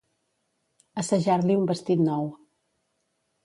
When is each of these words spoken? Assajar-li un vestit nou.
Assajar-li 1.03 1.59
un 1.61 1.69
vestit 1.75 2.05
nou. 2.09 2.29